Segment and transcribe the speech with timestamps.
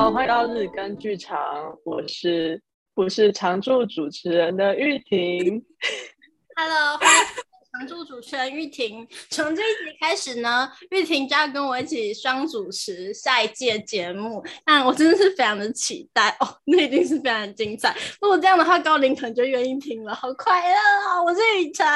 [0.00, 1.36] 好，欢迎到日更剧场，
[1.84, 2.58] 我是
[2.94, 5.62] 不是常驻主持人的玉婷？
[6.56, 9.06] Hello，欢迎常驻主持人玉婷。
[9.28, 17.94] 从这一集开始呢，玉婷就要跟我一起双主持下一届节目，那我真的是非常的期待哦，那一定是非常的精彩。
[18.22, 20.74] 如果这样的话，高林可能就愿意听了，好快乐
[21.10, 21.22] 啊！
[21.22, 21.86] 我是雨辰，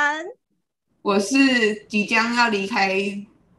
[1.01, 3.01] 我是即将要离开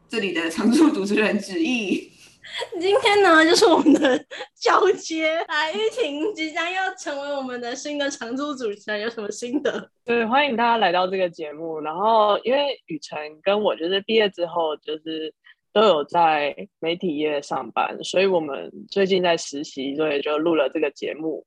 [0.07, 2.12] 这里的常驻主持人子毅。
[2.80, 4.18] 今天呢，就是我们的
[4.55, 9.90] 交接，来玉婷即将要成为我们的新的常驻主持人，有什么心得？
[10.05, 11.80] 对，欢迎大家来到这个节目。
[11.82, 15.34] 然后，因为雨辰跟我就是毕业之后，就是
[15.73, 21.46] 都有在媒体业上班，所以我们最近在实习，所以就录了这个节目。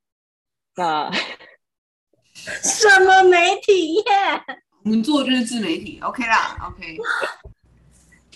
[0.76, 1.10] 那
[2.34, 4.02] 什么媒体业？
[4.84, 6.98] 我们做的就是自媒体，OK 啦，OK。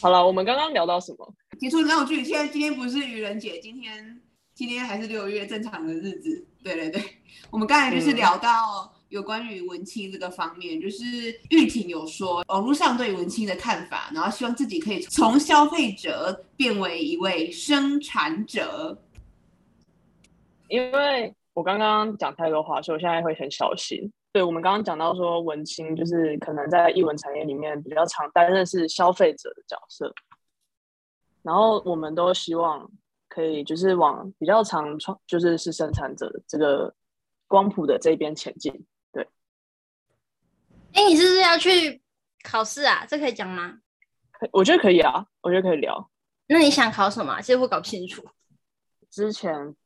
[0.03, 1.34] 好了，我们刚刚聊到什么？
[1.61, 2.25] 结束闹剧。
[2.25, 4.20] 现在今天不是愚人节，今天
[4.53, 6.45] 今天还是六月正常的日子。
[6.61, 7.00] 对对对，
[7.53, 11.06] 我们刚才就是聊到有关于文青这个方面，嗯、就是
[11.50, 19.00] 玉婷有说网络上对文青的看法，然后希望自己可以从消费者变为一位生产者。
[20.67, 24.11] 因为我刚刚讲太多话，所以我现在会很小心。
[24.33, 30.11] 对，我们刚刚讲到说，文青就是可能在艺文产业里面比较常担任是消费者的角色，
[31.42, 32.91] 然后我们都希望
[33.28, 36.94] 可以就是往比较常创，就是是生产者的这个
[37.47, 38.86] 光谱的这边前进。
[39.12, 39.28] 对，
[40.94, 42.00] 哎，你是不是要去
[42.42, 43.05] 考试啊？
[43.05, 43.80] 这可以讲吗？
[44.50, 46.11] 我觉得可以啊，我觉得可以聊。
[46.46, 47.39] 那你想考什么？
[47.42, 48.24] 其实我搞不清楚。
[49.11, 49.77] 之前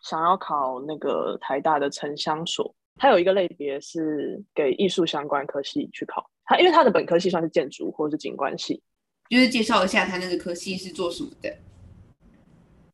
[0.00, 2.74] 想要考那个台大的城乡所。
[3.02, 8.82] 它有一个类别是给艺术相关科系去考，它因为它的本科系算是建筑或者是景观系，
[9.30, 11.56] 就是介绍一下它那个科系是做什么的。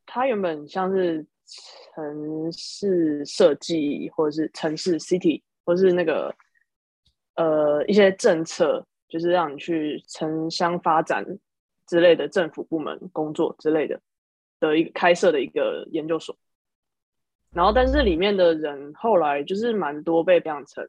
[0.06, 1.27] 它原本像是
[1.93, 6.33] 城市设计或者是城市 city 或是那个
[7.34, 11.27] 呃一些政策，就是让你去城乡发展
[11.89, 14.00] 之类的政府部门工作之类的
[14.61, 16.39] 的一个开设的一个研究所。
[17.53, 20.87] 然后，但是里面的人后来就是蛮多被培养成，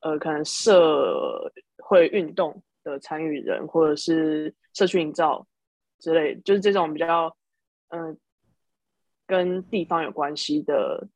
[0.00, 5.44] 呃，可能社会运动的参与人，或者是社区营造
[5.98, 7.36] 之类，就是这种比较，
[7.88, 8.16] 嗯、
[9.26, 11.08] 跟地方有关系的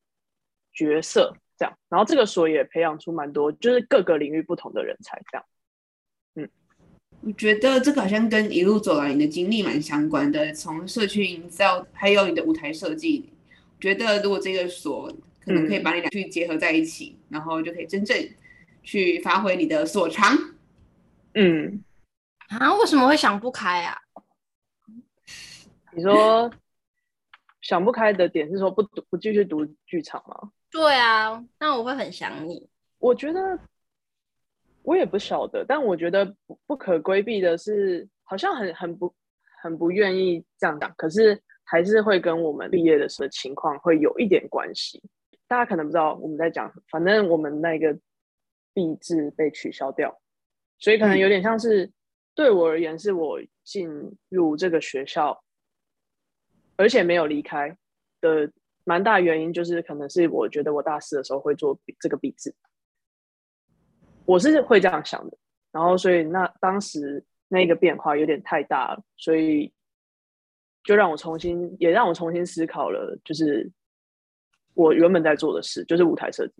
[0.72, 1.78] 角色这样。
[1.88, 5.46] 然后这个所也培养出蛮多，就是各个领域不同的人才这样。
[6.34, 6.50] 嗯，
[7.20, 13.30] 我觉得这个好像跟一路走来你的经历蛮相关的，从社区营造，还有你的舞台设计。
[13.84, 15.06] 觉得如果这个所
[15.44, 18.16] 可能可以把你俩去结合在一起，嗯、然后就可以真正
[18.82, 20.34] 去发挥你的所长。
[21.34, 21.84] 嗯，
[22.48, 23.94] 啊，为什么会想不开啊？
[25.92, 26.50] 你说
[27.60, 30.50] 想不开的点是说不读不继续读剧场吗？
[30.70, 32.66] 对啊，那我会很想你。
[32.98, 33.58] 我觉得
[34.82, 39.14] 我也不晓得，但我觉得不不可规避的是，好像很很不
[39.62, 41.38] 很不愿意这样讲，可是。
[41.64, 45.02] 还是会跟我们毕业的时候情况会有一点关系。
[45.46, 47.98] 大家可能不知道我们在讲，反正我们那个
[48.72, 50.20] 毕制被取消掉，
[50.78, 51.90] 所以可能有点像是
[52.34, 53.88] 对我而言，是我进
[54.28, 55.42] 入这个学校，
[56.76, 57.76] 而且没有离开
[58.20, 58.50] 的
[58.84, 62.54] 蛮大原因，就是可能是我觉得我大四的时候会做这个毕制，
[64.24, 65.36] 我是会这样想的。
[65.72, 69.72] 然后，所以那当时那个变化有点太大了，所以。
[70.84, 73.70] 就让我重新，也让我重新思考了，就是
[74.74, 76.52] 我原本在做的事，就是舞台设计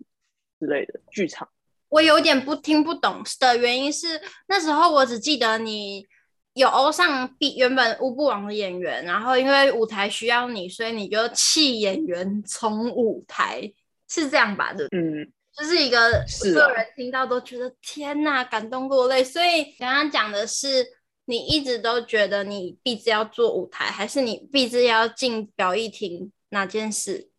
[0.58, 1.46] 之类的剧场。
[1.90, 4.18] 我有点不听不懂的原因是，
[4.48, 6.06] 那时候我只记得你
[6.54, 13.70] 有欧上 B 原本乌布王的演员，然后因为舞台需要你，所以你就弃演员从舞台，
[14.08, 14.72] 是这样吧？
[14.72, 19.22] 的，嗯，就是一个所有人听到都觉得、啊、天哪，感动落泪。
[19.22, 20.86] 所以刚刚讲的是。
[21.26, 26.30] 你一直都觉得你毕制要做舞台，还是你毕制要进表艺厅？
[26.50, 27.30] 哪件事？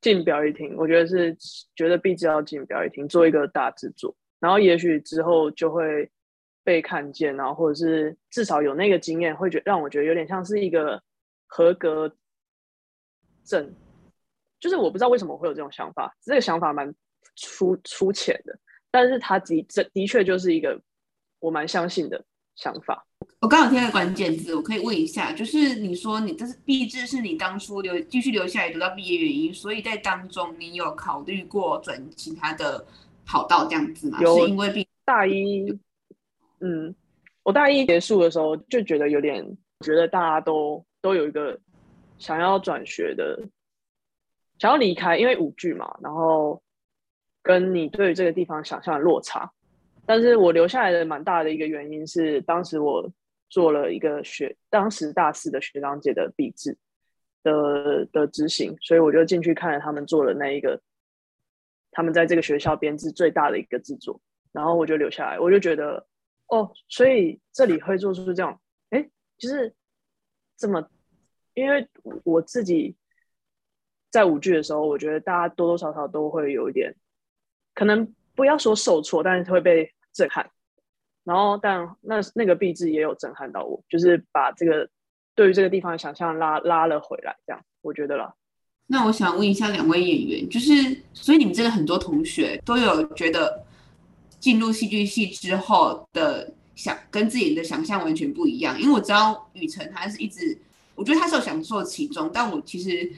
[0.00, 1.36] 进表艺厅，我觉得是
[1.74, 6.10] 觉得毕制要进表艺厅做一个大制作，然后也许之后就会
[6.62, 11.02] 被看见，然后或者是至少有那个经验，会觉让我觉得有点像是一个
[11.46, 12.14] 合格
[13.44, 13.74] 证。
[14.60, 16.94] 就是我不知道为什么会有这种想法，这个想法蛮
[17.34, 18.58] 粗粗浅的，
[18.90, 20.80] 但是它的这的确就是一个
[21.38, 22.24] 我蛮相信的。
[22.56, 23.04] 想法，
[23.40, 32.86] 我刚好听到关键字，我可以问一下，就是你说你这是毕志，是你当初留继续留下来读到毕业原因，所以在当中你有考虑过转其他的
[33.26, 34.18] 跑道这样子吗？
[34.20, 35.76] 有，是因为毕大一，
[36.60, 36.94] 嗯，
[37.42, 39.44] 我大一结束的时候就觉得有点
[39.80, 41.58] 觉得大家都都有一个
[42.18, 43.42] 想要转学的，
[44.58, 46.62] 想要离开，因为舞剧嘛，然后
[47.42, 49.50] 跟你对于这个地方想象的落差。
[50.06, 53.10] 但是我留下来的蛮大的一个原因是，当时我
[53.48, 56.76] 做了一个学，当时大四的学长姐的毕制
[57.42, 60.80] 的的执行，所以我就进去看了他们做的那一个，
[61.90, 64.20] 他们在这个学校编制最大的一个制作，
[64.52, 66.06] 然后我就留下来，我就觉得，
[66.48, 68.60] 哦，所以这里会做出这样，
[68.90, 69.08] 哎，
[69.38, 69.74] 就是
[70.56, 70.86] 这么，
[71.54, 71.88] 因为
[72.24, 72.94] 我自己
[74.10, 76.94] 在舞剧的时候，我觉得大家多多少少都会有一点，
[77.74, 78.14] 可能。
[78.36, 80.48] 不要说受挫，但是会被震撼。
[81.24, 84.88] 然后，但那那个毕制也有震撼到我，就是把这个
[85.34, 87.36] 对于这个地方的想象拉拉了回来。
[87.46, 88.34] 这样，我觉得啦。
[88.86, 90.72] 那我想问一下两位演员，就是
[91.12, 93.64] 所以你们这个很多同学都有觉得
[94.38, 100.58] 进入戏剧系之后的想跟自己的想象完全不一样，因为我知道雨辰他是一直，
[100.94, 103.12] 我觉得他是有享受其中，但我其实。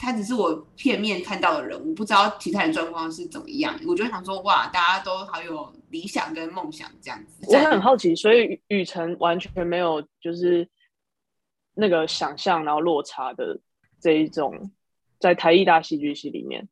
[0.00, 3.78] 他只是我片面看到的人，我不知道其他人状况是怎么样。
[3.86, 7.44] 我就想说，哇，大家都好有理想跟梦想这样子。
[7.46, 10.66] 我很好奇，所以雨辰完全没有就是
[11.74, 13.60] 那个想象然后落差的
[14.00, 14.70] 这一种，
[15.18, 16.66] 在台艺大戏剧系里面。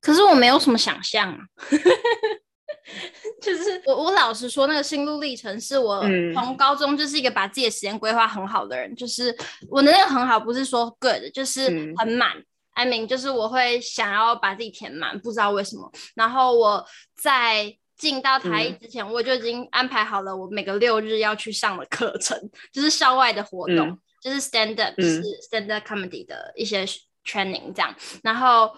[0.00, 1.38] 可是我没有什么想象啊，
[3.40, 6.02] 就是我我老实说，那个心路历程是我
[6.34, 9.36] 从高中就是一个把自己的时间规划很好的人，嗯、就是
[9.70, 12.36] 我的那个很好，不是说 good，就是很满。
[12.38, 15.90] 嗯、I mean，就是我会想要把自己填满，不知道为什么。
[16.14, 16.84] 然后我
[17.16, 22.38] 在进到台艺之前，嗯、我就已经安排好了我每个六日要去上的课程，
[22.72, 26.84] 就是校外的活动，嗯、就是 stand up，是 stand up comedy 的一些
[27.24, 27.94] training 这样。
[28.22, 28.70] 然后。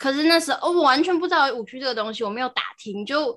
[0.00, 3.04] 可是那时候，哦，我完全不知道舞剧这个东西，我没有打听。
[3.04, 3.36] 就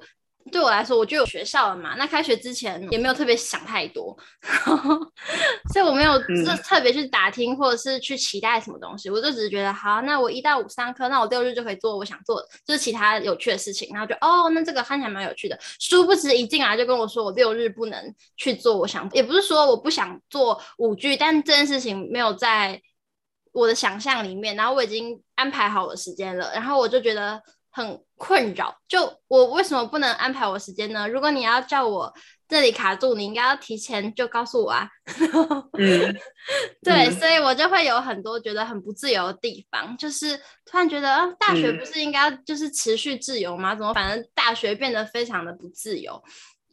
[0.49, 1.95] 对我来说，我就有学校了嘛。
[1.97, 4.17] 那开学之前也没有特别想太多，
[5.73, 9.09] 所以我没有特特别去打听或者是去期待什么东西。
[9.09, 13.89] 嗯、我就只是觉得，好，那我一到五上课，那我六日就可以做我想做的，就是其他有趣的事情。
[13.91, 15.59] 然后就哦，那这个看起来蛮有趣的。
[15.81, 22.81] 殊不知一进来就跟我说，我六日不能去做我想，也不是说我不想做舞剧，但这件事情没有在。
[23.53, 27.41] 我的想象里面，然后我已经安排好我时间了，然后我就觉得
[27.71, 28.75] 很困扰。
[28.87, 31.07] 就我为什么不能安排我时间呢？
[31.07, 32.13] 如果你要叫我
[32.49, 34.89] 这里卡住，你应该要提前就告诉我啊。
[35.77, 36.15] 嗯，
[36.83, 43.75] 对，嗯、所以我就会有很多觉得很不自由的地方，就是突然觉得，啊、大学不是应该就是持续自由吗？
[43.75, 46.21] 怎么反正大学变得非常的不自由？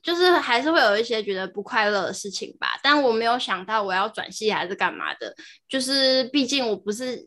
[0.03, 5.35] 就是还是会有一些觉得不快乐的事情吧，但我没有想到我要转系还是干嘛的。
[5.69, 7.27] 就是毕竟我不是，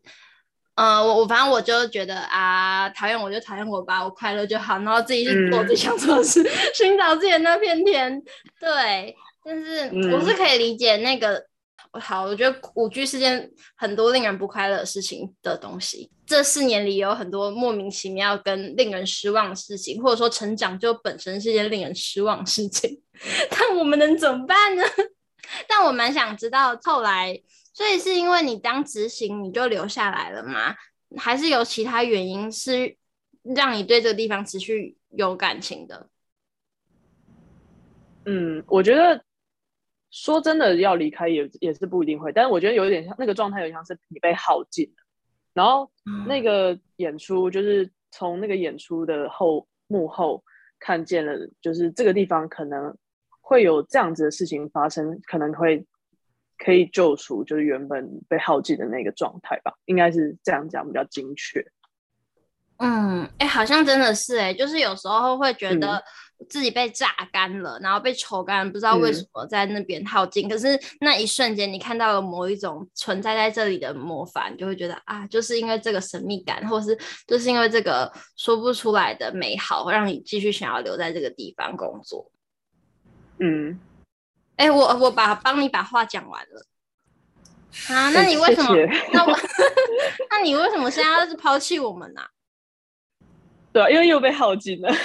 [0.75, 8.21] 呃，我我反正我就觉得啊，讨厌我就讨厌我吧，我快乐就好，然后自己去做自己想做的事，嗯、 寻找自己的那片天。
[8.59, 11.45] 对，但是我是可以理解那个。
[11.99, 16.11] 好，我觉得舞剧是件很多令人不快乐的事情的东西。
[16.25, 22.99] 这四年里有很多莫名其妙跟令人失望的事情，或者说成长就本身是件令人失望的事情。
[23.51, 24.83] 但我们能怎么办呢？
[25.69, 27.39] 但我蛮想知道后来，
[27.73, 30.75] 所以是因为你当执行你就留下来了吗？
[31.17, 32.97] 还是有其他原因是
[33.43, 36.07] 让你对这个地方持续有感情的？
[38.25, 39.23] 嗯，我觉得。
[40.13, 45.03] 说真的，要离开也也是不一定会，但是我觉得有点像那个状态，有点像是你被耗尽了。
[45.53, 45.91] 然后
[46.27, 50.43] 那个演出就是从那个演出的后幕后
[50.79, 52.95] 看见了，就是这个地方可能
[53.41, 55.83] 会有这样子的事情发生，可能会
[56.59, 61.65] 可以救赎，就是原本被耗尽的那个状态吧，应该是这样讲比较精确。
[62.77, 66.03] 嗯，哎、欸，好像真的是哎、欸，就是有时候会觉得
[66.49, 70.47] 自己被榨干了，嗯、然后被抽干，不知道为什么在那边耗尽。
[70.47, 76.97] 嗯、可是那一瞬间，你看到了某一种存在在这里的魔法，你就会觉得啊，就是因为这个神秘感，或是
[77.27, 82.29] 就是因为这个说不出来的美好，让你继续想要留在这个地方工作。
[83.39, 83.79] 嗯，
[84.57, 86.65] 哎、欸，我我把帮你把话讲完了
[87.89, 88.75] 啊，那 你为什么？
[89.11, 89.37] 那我
[90.29, 92.29] 那你为什么现在要是抛弃我们呢、啊？
[93.73, 94.89] 对啊，因为又被耗尽了。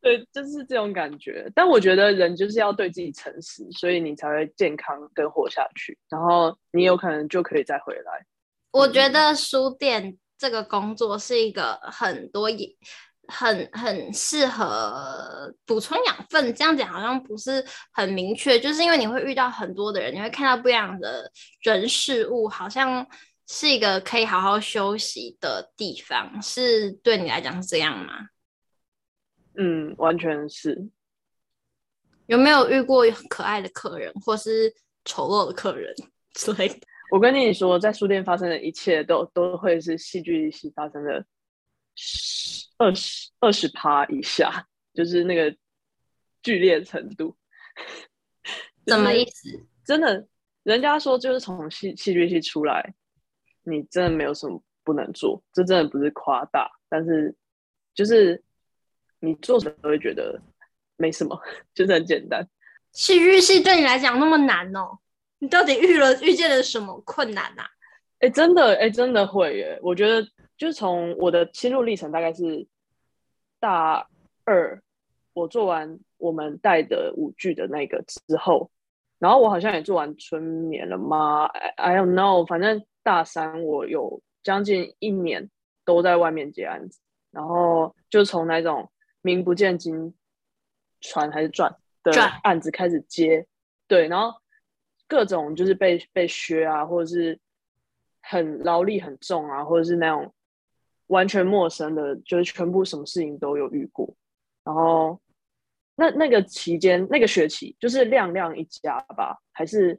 [0.00, 1.50] 对，就是这种感觉。
[1.54, 5.98] 但我觉得人就是要对自己诚实，所以你才会健康跟活下去。
[6.08, 8.24] 然后你有可能就可以再回来。
[8.70, 12.68] 我觉得书店这个工作是一个很多也
[13.26, 16.54] 很很适合补充养分。
[16.54, 21.30] 这样讲好像不是很明确，就是因为你会遇到很多的人，你会看到不一样的
[21.62, 23.06] 人事物，好像。
[23.48, 28.28] 是一个可以好好休息的地方，是对你来讲是这样吗？
[29.54, 30.88] 嗯，完全是。
[32.26, 34.72] 有没有遇过可爱的客人，或是
[35.06, 35.94] 丑陋的客人
[36.34, 36.78] 之类的。
[37.10, 41.24] 我跟你说，在书店发生的一切都都会是戏剧系发生的
[41.94, 45.56] 十二十二十趴以下，就是那个
[46.42, 47.34] 剧烈程度。
[48.86, 49.66] 什么意思？
[49.86, 50.28] 真的，
[50.64, 52.94] 人家说就是从戏戏剧系出来，
[53.68, 57.34] 你真的没有什么不能做，这真的不是夸大，但是
[57.94, 58.42] 就是
[59.20, 60.40] 你做什么都会觉得
[60.96, 61.38] 没什么，
[61.74, 62.46] 就是很简单。
[62.92, 64.98] 戏剧系对你来讲那么难哦？
[65.40, 67.64] 你到底遇了遇见了什么困难啊？
[68.20, 69.78] 哎、欸，真的，哎、欸，真的会耶。
[69.82, 72.66] 我觉得，就是从我的心路历程，大概是
[73.60, 74.08] 大
[74.44, 74.82] 二，
[75.34, 78.68] 我做完我们带的舞剧的那个之后，
[79.20, 82.44] 然后我好像也做完春眠了吗？I, I don't know。
[82.44, 85.48] 反正大三我有将近一年
[85.86, 87.00] 都在外面接案子，
[87.30, 90.14] 然后就从那种名不见经
[91.00, 92.12] 传还是传的
[92.42, 93.46] 案子开始接，
[93.86, 94.38] 对，然后。
[95.10, 97.40] 各种就是被被削啊，或者是
[98.20, 100.34] 很劳力很重啊，或者是那种
[101.06, 104.14] 完全陌生的，就是全部什么事情都有遇过。
[104.62, 105.18] 然后
[105.94, 109.98] 那那个期间那个学期就是亮亮一家吧，还是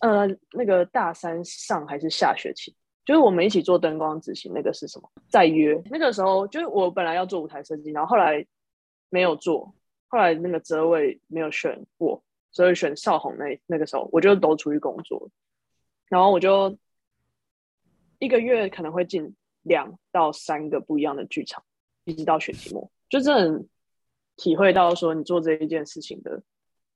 [0.00, 2.74] 呃那个大三上还是下学期，
[3.04, 5.10] 就是我们一起做灯光执行那个是什么？
[5.28, 8.46] 再约那个时候，就是我本来要做舞台设计，然后后来
[9.10, 9.74] 没有做，
[10.08, 12.22] 后来那个职位没有选过。
[12.50, 15.30] 所以选少红那那个时候，我就都出去工作，
[16.08, 16.76] 然后我就
[18.18, 21.62] 一个月可能会进两到三个不一样的剧场，
[22.04, 23.64] 一直到学期末，就真的
[24.36, 26.42] 体会到说你做这一件事情的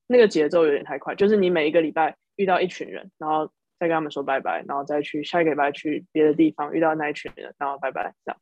[0.07, 3.47] 那个节奏有点太快，就是你每一个礼拜遇到一群人，然后
[3.79, 8.41] 再跟他们说拜拜，然后再去下一个礼拜去别的地方遇到那一群人，然后拜拜这样。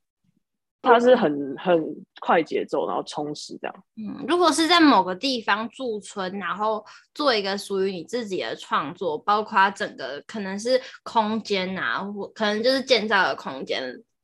[0.83, 1.78] 它是很很
[2.23, 3.85] 快节奏，然后充实这样。
[3.99, 13.83] 嗯，如果是在某个地方驻村，然后做一个属于你自己的创作，包括整个可能是空间啊，或可能就是建造的空间，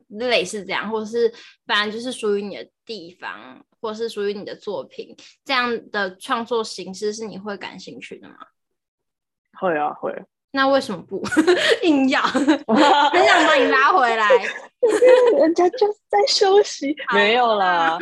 [0.09, 1.31] 类似这样，或是
[1.67, 5.15] 反正就是属于你的地方，或是属于你的作品，
[5.45, 8.37] 这样的创作形式是你会感兴趣的吗？
[9.61, 10.15] 会啊，会。
[10.53, 11.23] 那为什么不
[11.83, 12.21] 硬要？
[12.25, 14.29] 很想把你拉回来。
[15.39, 17.99] 人家就是在休息，没有啦。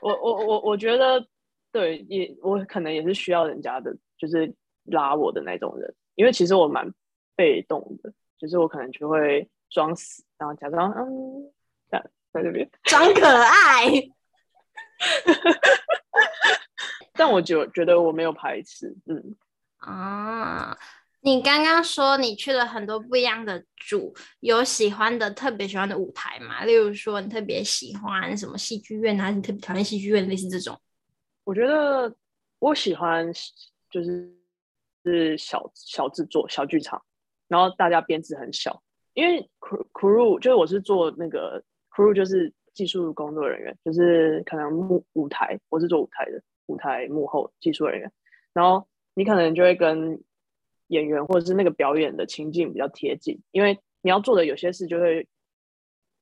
[0.00, 1.24] 我我我我觉得，
[1.72, 4.52] 对，也我可能也是需要人家的，就是
[4.84, 5.94] 拉我的那种人。
[6.14, 6.92] 因为其实我蛮
[7.34, 11.52] 被动的，就是我可能就会装死，然后假装嗯，
[11.90, 13.86] 在在这边装可爱。
[17.14, 19.34] 但我就觉得我没有排斥，嗯
[19.86, 20.76] 啊。
[21.22, 26.64] 你刚刚说你去了很多不一样的组，有喜欢的特别喜欢的舞台吗？
[26.64, 30.78] 例如说你特别喜欢什么戏剧院，还是你特别讨厌戏剧院，类似这种？
[31.42, 32.14] 我觉得
[32.60, 33.26] 我喜欢
[33.90, 34.32] 就是
[35.04, 37.02] 是小小制作、小剧场，
[37.48, 38.80] 然后大家编制很小，
[39.14, 48.12] 因为 crew 就是我是做那个 crew 就是技术工作人员，就是可能幕舞台，我是做舞台的舞台幕后技术人员，
[48.52, 48.86] 然后
[49.16, 50.22] 你可能就会跟。
[50.88, 55.26] 演员或者是那个表演的情境比较贴近，因为你要做的有些事就会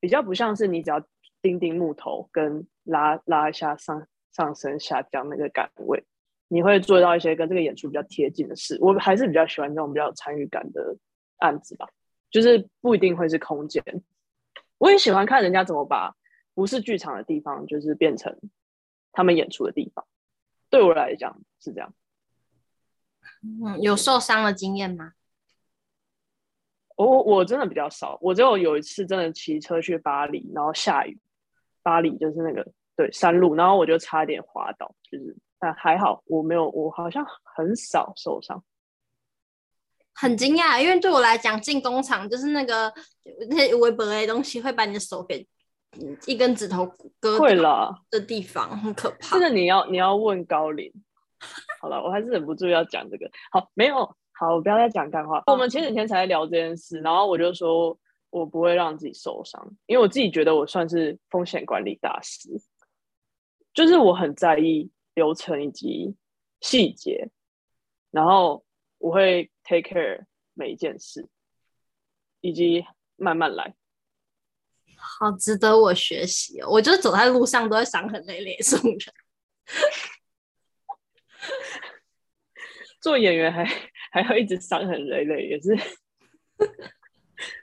[0.01, 1.07] 比较不像是你只要
[1.43, 6.03] 钉钉木头跟拉拉一下上上升下降那个岗位，
[6.49, 8.79] 你会做到一些跟这个演出比较贴近的事。
[8.81, 10.97] 我还是比较喜欢这种比较有参与感的
[11.41, 11.87] 案子吧，
[12.31, 13.85] 就是不一定会是空间。
[14.79, 16.17] 我也喜欢看人家怎么把
[16.55, 18.35] 不是剧场的地方，就是变成
[19.13, 20.07] 他们演出的地方。
[20.71, 21.95] 对我来讲是这样。
[23.45, 25.13] 嗯，有受伤的经验吗？
[26.97, 31.19] 我我真的比较少，我就有有一次真的骑车去巴黎，然后下雨，
[31.83, 32.65] 巴黎就是那个
[32.97, 38.63] 对山路，然后我就差点滑倒，就是但还好我没有，我好像很少受伤。
[40.15, 42.95] 很惊讶，因为对我来讲，进工厂就是那个
[43.51, 45.45] 那些微薄的东西会把你的手给
[46.27, 46.87] 一根指头
[47.19, 49.37] 割会了的地方，很可怕。
[49.37, 50.93] 这个你要你要问高龄。
[51.85, 53.31] 好了，我还是忍不住要讲这个。
[53.53, 53.97] 好，没有
[54.33, 55.43] 好，我不要再讲干话。
[55.49, 57.95] 我们前几天才在聊这件事，然后我就说
[58.31, 62.49] 我不会让自己受伤，因为我自己觉得我算是风险管理大师，
[63.75, 66.17] 就是我很在意流程以及
[66.63, 67.29] 细节，
[68.11, 68.65] 然后
[68.97, 70.25] 我会 take care
[70.55, 71.29] 每一件事，
[72.41, 72.87] 以及
[73.17, 73.75] 慢慢来。
[74.97, 76.69] 好值得我学习哦！
[76.71, 79.01] 我就走在路上都会伤痕累累，这种人。
[83.05, 83.63] 做演员还
[84.11, 85.77] 还要一直伤痕累累，也是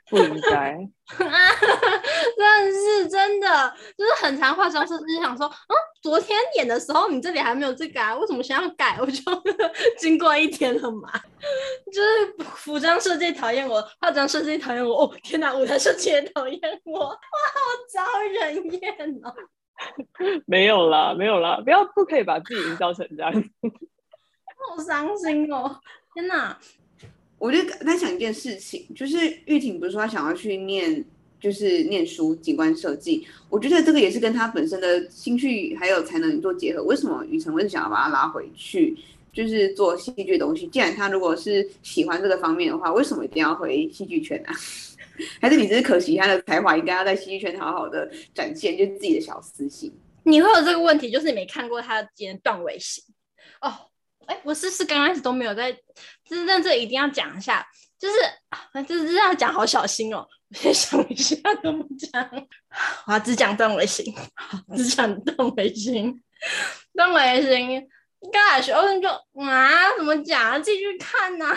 [0.08, 0.78] 不应该，
[1.18, 8.96] 真的是真的，就是很常化妆师就想说，嗯，昨天演的时候你这里还没有这个啊，为什么现在要改？
[9.02, 9.20] 我就
[9.98, 11.10] 经过一天了嘛，
[11.92, 17.18] 就是服装设计讨厌我，化妆设计讨厌我，哦天哪，舞台设计也讨厌我， 哇，好
[17.92, 18.00] 招
[18.46, 19.34] 人厌哦。
[20.46, 23.48] 没有啦，没有啦，不要不可以把自己营造成这样子，
[24.68, 25.80] 好伤心哦，
[26.14, 26.58] 天哪。
[27.38, 29.16] 我就在想一件事情，就是
[29.46, 31.04] 玉婷不是说她想要去念，
[31.40, 33.26] 就是念书景观设计。
[33.50, 36.84] 我觉得这个也是跟她本身的兴趣还有才能做结合。
[36.84, 38.96] 为什么雨辰会想要把她拉回去，
[39.32, 40.68] 就是做戏剧的东西？
[40.68, 44.54] 既然她如果是喜欢这个方面的话，为什么一定要回戏剧圈啊？
[45.42, 49.92] 还是你只是可惜她的才华应该要在戏剧圈好好的展现，就是自己的小私心？
[50.22, 52.08] 你会有这个问题，就是你没看过她的
[52.40, 53.02] 段尾型
[53.60, 53.90] 哦。
[54.26, 55.72] 哎，我是是刚开始都没有在，
[56.24, 57.66] 就是在这一定要讲一下，
[57.98, 58.14] 就是
[58.48, 60.26] 啊，就是这样讲好小心哦。
[60.48, 62.46] 我先想一下怎么讲，
[63.06, 64.14] 我要只讲段尾型，
[64.76, 66.22] 只讲段尾型，
[66.94, 67.88] 段尾型。
[68.32, 69.08] 刚开始我就
[69.42, 70.58] 啊，怎么讲啊？
[70.58, 71.56] 继续看呐、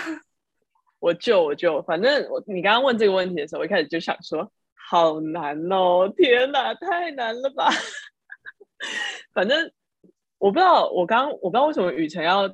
[0.99, 7.69] 我就我就，反正我你刚刚问这个问题的时候，我一开始就想说，好难哦，天哪，太难了吧。
[9.33, 9.71] 反正。
[10.37, 12.53] 我不知道，我刚我不知道为什么雨辰要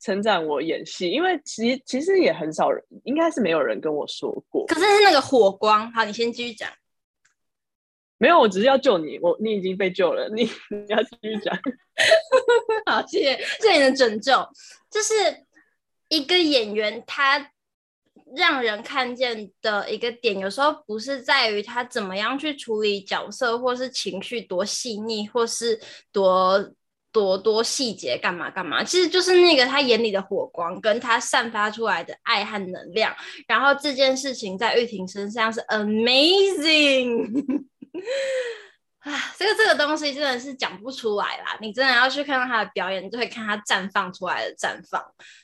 [0.00, 4.64] 称赞我演戏，因为其实其实也很少人，应该是没有人跟我说过。
[4.66, 6.70] 可是是那个火光，好，你先继续讲。
[8.16, 11.54] 没有，我只是要救你，我你已经被救了，你你要继续讲。
[12.86, 14.32] 好，谢谢谢谢你的拯救。
[14.90, 15.14] 就是
[16.08, 17.52] 一个演员，他
[18.34, 25.78] 让人看见的一个点，有时候不是在于他怎么样去处理角色，或是情绪多细腻，或是
[26.10, 26.72] 多。
[27.12, 33.14] 多多细节干嘛干嘛，其实就是那个他眼里的火光，跟他散发出来的爱和能量。
[33.48, 37.26] 然后这件事情在玉婷身上是 amazing
[39.00, 41.58] 啊，这个这个东西真的是讲不出来啦。
[41.60, 45.02] 你真的要去看到他的表演，你就会看他绽放出来的绽放。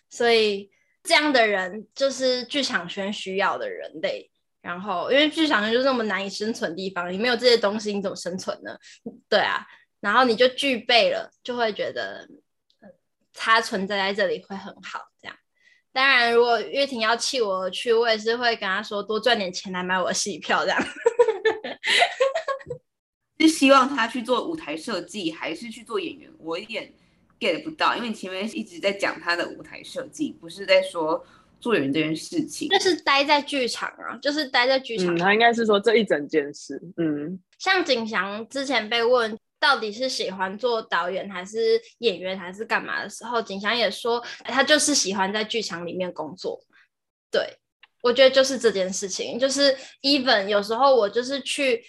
[0.09, 0.71] 所以
[1.03, 4.31] 这样的人就是剧场圈需要的人类。
[4.62, 8.77] 然后因为剧场圈就是那么难以生存的地方，你没有这些东西，你怎么生存呢？
[9.29, 9.67] 对啊。
[10.07, 12.29] 然后你就具备了，就会觉得
[13.35, 15.01] 它存在在这里会很好。
[15.21, 15.37] 这样，
[15.92, 20.64] 当然，如果月婷要弃我而去，我也是会跟他说多赚点钱来买我的戏票。
[20.64, 20.81] 这样，
[23.40, 26.31] 是希望他去做舞台设计，还是去做演员？
[26.38, 26.92] 我一点
[27.40, 31.27] get 不到，因为你前面一直在讲他的舞台设计，不是在说
[31.59, 32.69] 做演员这件事情。
[32.69, 35.12] 就是待在剧场啊，就是待在剧场。
[35.14, 36.81] 嗯，他应该是说这一整件事。
[36.97, 39.37] 嗯，像景祥之前被问。
[39.59, 46.61] 到底是喜欢做导演还是演员还是干嘛的时候，景祥也说他就是喜欢在剧场里面工作。
[47.31, 47.59] 对，
[48.03, 51.85] 我觉得就是这件事情，就是 even 有时候我就是去。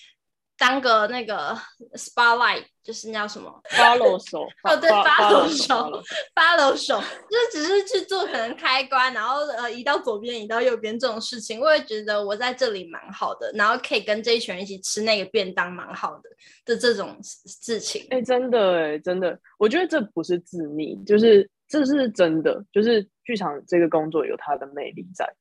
[0.57, 1.55] 当个那个
[1.93, 16.23] spotlight 就是那叫什么 follow 手 哦，对 follow 手 follow 手，就是只是去做可能开关，然后呃移到左边移到右边这种事情，我也觉得我在这里蛮好的，然后可以跟这一群人一起吃那个便当蛮好的
[16.65, 18.07] 的这种事情。
[18.09, 25.31] 哎、欸，真的哎、欸，真的，我觉得这不是自溺，就是这是真的，就是剧场这个工作有它的魅力在，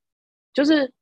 [0.53, 0.93] 就是。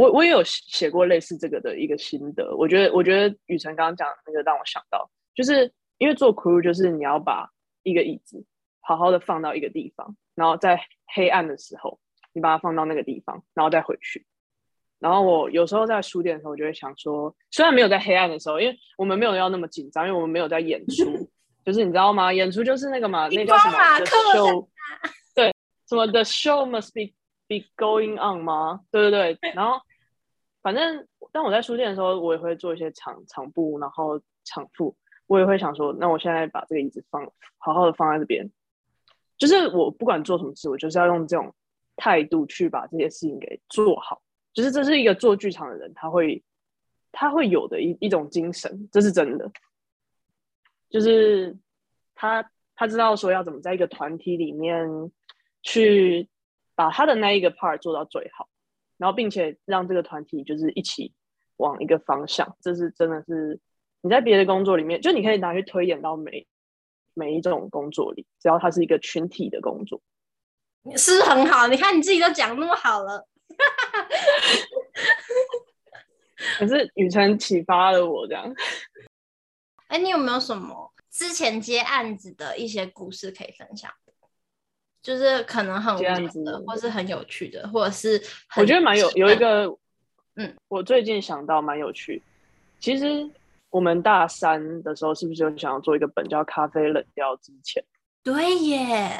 [0.00, 7.46] 我我也有写过类似这个的一个心得，我觉得我觉得雨辰刚刚讲的那个让我想到，就是因为做 crew 就是你要把
[7.82, 8.42] 一个椅子
[8.80, 10.80] 好好的放到一个地方，然后在
[11.14, 12.00] 黑暗的时候
[12.32, 14.24] 你把它放到那个地方，然后再回去。
[15.00, 21.28] 然后我有时候在书店的时候，我就会想说，虽然没有在黑暗的时候，因为我们没有要那么紧张，因为我们没有在演出，
[21.62, 22.32] 就是你知道吗？
[22.32, 24.68] 演出就是那个嘛，那叫什么 The show，
[25.36, 25.54] 对，
[25.86, 27.12] 什么 The show must be
[27.46, 28.80] be going on 吗？
[28.90, 29.78] 对对对，然后。
[30.62, 34.94] 反正当我在书店的时候，我也会做一些场场布，然后场布，
[35.26, 37.24] 我也会想说，那我现在把这个椅子放
[37.56, 38.50] 好好的放在这边，
[39.38, 41.54] 就是我不管做什么事，我就是要用这种
[41.96, 44.20] 态度去把这些事情给做好。
[44.52, 46.42] 就是这是一个做剧场的人他会
[47.12, 49.50] 他会有的一一种精神，这是真的。
[50.90, 51.56] 就是
[52.14, 55.10] 他他知道说要怎么在一个团体里面
[55.62, 56.28] 去
[56.74, 58.49] 把他的那一个 part 做到最好。
[59.00, 61.14] 然后，并且让这个团体就是一起
[61.56, 63.58] 往一个方向，这是真的是
[64.02, 66.46] 你在别的工作里面，就你可以拿去推演到每
[67.14, 70.02] 每一种工作里，只要它是一个群体的工作，
[70.98, 71.66] 是很好。
[71.66, 73.26] 你看你自己都讲那么好了，
[76.58, 78.54] 可是雨辰启发了我这样。
[79.88, 83.90] 哎，你有没有什么之前接案子的一些故事可以分享？
[85.02, 88.20] 就是可能很无聊的，或是很有趣的，或者是
[88.56, 89.66] 我觉得蛮有有一个
[90.36, 92.22] 嗯，我最近想到蛮有趣，
[92.78, 93.28] 其实
[93.70, 97.82] 我们大三的时候是不是有想要做一个本叫《咖啡冷掉之前》？
[98.22, 99.10] 对耶，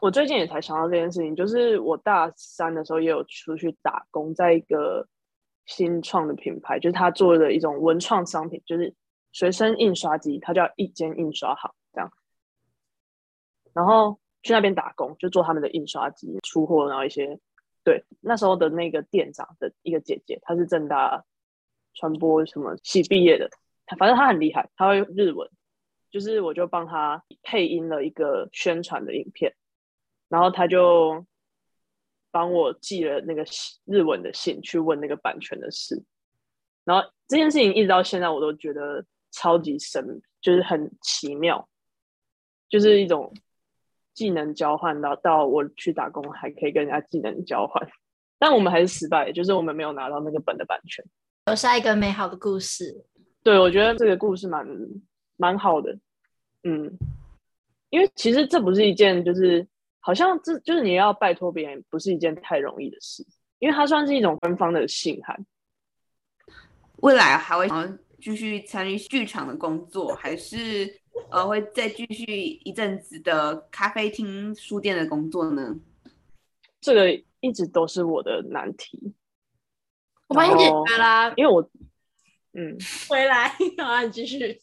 [0.00, 5.06] 我最近也才想到这件事情，就是我大三的时候也有出去打工，在一个
[5.66, 8.94] 新创的品牌，就是他做的一种文创商品，就是
[9.32, 12.10] 随身印刷机，它叫一间印刷行这样，
[13.72, 17.40] 然后去那边打工，就做他们的印刷机出货，然后一些。
[17.86, 21.22] 对，那时候的那个店长的一个姐姐，她是正大
[21.92, 23.50] 传播什么系毕业的，
[23.84, 25.46] 她反正她很厉害，她会日文，
[26.10, 29.54] 就是我就帮她配音了一个宣传的影片，
[30.30, 31.26] 然后她就
[32.30, 33.44] 帮我寄了那个
[33.84, 36.02] 日文的信去问那个版权的事，
[36.84, 41.68] 然后这件事情一直到现在我都觉得超级神，就是很奇妙，
[42.70, 43.30] 就是一种。
[44.14, 47.86] 技能交换到到我去打工还可以跟人家技能交换，
[48.38, 51.04] 但我们还是失败，就是我们没有拿到那个本的版权。
[51.46, 53.04] 留下一个美好的故事。
[53.42, 54.66] 对，我觉得这个故事蛮
[55.36, 55.98] 蛮好的，
[56.62, 56.90] 嗯，
[57.90, 59.66] 因为其实这不是一件就是
[59.98, 63.26] 好像这就是你要拜托别人不是一件太容易的事，
[63.58, 65.44] 因为它算是一种官方的信函。
[66.98, 67.68] 未来还会
[68.20, 71.02] 继续参与剧场的工作，还是？
[71.30, 72.24] 呃，会再继续
[72.64, 75.76] 一阵子的咖啡厅、书店的工作呢？
[76.80, 79.14] 这个一直都是我的难题。
[80.28, 81.62] 我帮你解决啦，因为我，
[82.52, 82.76] 嗯，
[83.08, 83.48] 回来，
[83.78, 84.60] 好，你继续。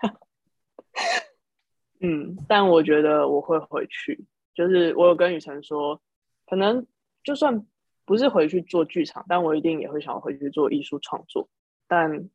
[2.00, 4.24] 嗯，但我觉得我会回去。
[4.54, 6.00] 就是我有跟雨辰说，
[6.46, 6.86] 可能
[7.22, 7.66] 就算
[8.04, 11.48] 不是回去做剧场，但我一定也会想要回去做艺术创作。
[11.86, 12.28] 但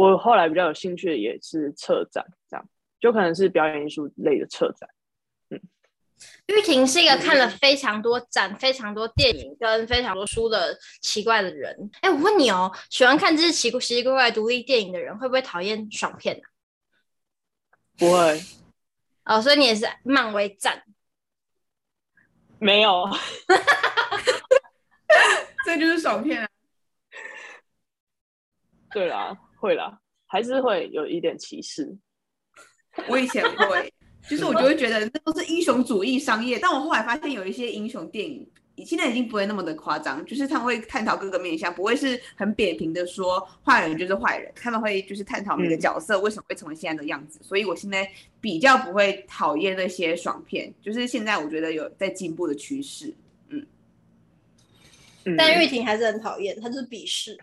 [0.00, 2.66] 我后来比较有兴趣的也是策展，这样
[2.98, 4.88] 就可能是表演艺术类的策展。
[5.50, 5.60] 嗯，
[6.46, 11.90] 玉婷是一个看了非常多展、非常多电影跟非常多书的奇怪的人。
[12.00, 16.42] 哎，我问你哦，喜欢看这些奇奇怪怪独立电影的人，会不会讨厌爽片呢？
[17.98, 18.42] 不会。
[19.26, 20.82] 哦，所以你也是漫威战？
[22.58, 23.06] 没有，
[25.66, 26.48] 这就是爽片啊。
[28.92, 29.36] 对啦。
[29.60, 31.94] 会啦，还是会有一点歧视。
[33.08, 33.92] 我以前会，
[34.28, 36.58] 就是我就会觉得那都是英雄主义商业。
[36.58, 38.44] 但我后来发现，有一些英雄电影，
[38.84, 44.50] 现在已经不会那么的夸张，就是他们会探讨各个面向，不会是很扁平的说坏人就是坏人。
[44.56, 47.38] 他们会就是探讨每个角色为什么会成为现在的样子。
[47.42, 53.14] 嗯、所以我现在比较不会讨厌那些爽片，就是现在我觉得有在进步的趋势。
[55.24, 57.38] 嗯，但玉婷还是很讨厌，她就是鄙视。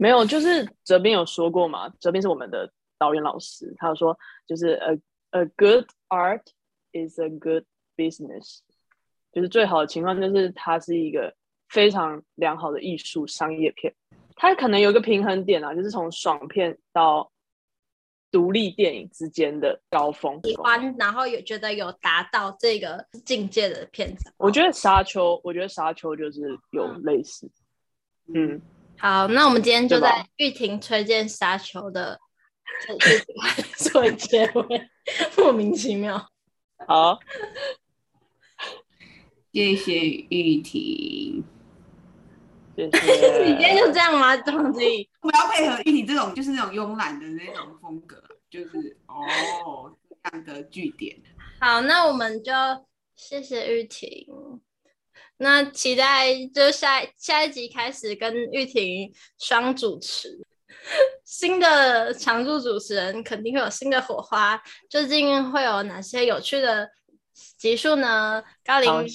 [0.00, 4.98] 没有，就是哲斌有说过嘛，哲斌是我们的导演老师，他有说就是 a
[5.32, 6.40] a good art
[6.92, 7.64] is a good
[7.98, 8.60] business，
[9.30, 11.34] 就是最好的情况就是它是一个
[11.68, 13.94] 非常良好的艺术商业片，
[14.36, 17.30] 它可能有一个平衡点啊，就是从爽片到
[18.30, 20.40] 独立电影之间的高峰。
[20.44, 27.46] 喜欢，然后也觉得有达到这个境界的片子，我觉得沙丘，我觉得沙丘就是有类似，
[28.32, 28.54] 嗯。
[28.54, 28.62] 嗯
[29.00, 32.20] 好，那我们今天就在玉婷推荐沙丘的
[33.78, 34.90] 做 结尾，
[35.38, 36.28] 莫名其妙。
[36.86, 37.18] 好，
[39.52, 41.42] 谢谢玉婷，
[42.76, 43.40] 谢谢。
[43.42, 44.36] 你今天就这样吗？
[44.36, 44.80] 这样子？
[45.22, 51.18] 我要配合玉婷这种，就是那种慵懒的那种风格，就是哦这样的句点。
[51.58, 52.52] 好，那我们就
[53.16, 54.26] 谢谢玉婷。
[55.42, 60.28] 那期待就下下一集开始跟玉婷双主持，
[61.24, 66.90] 新的常驻主持人肯定会有新的火花，究竟会有哪些有趣的
[67.56, 68.44] 集数呢？
[68.62, 69.08] 高林，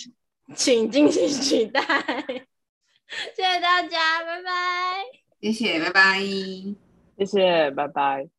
[0.56, 1.82] 请敬请期待。
[3.36, 5.04] 谢谢大家，拜拜。
[5.42, 6.20] 谢谢，拜拜。
[6.20, 8.35] 谢谢，拜拜。